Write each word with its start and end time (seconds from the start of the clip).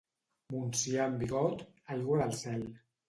Montsià 0.53 1.05
en 1.13 1.19
bigot, 1.23 1.61
aigua 1.97 2.19
del 2.23 2.35
cel. 2.41 2.65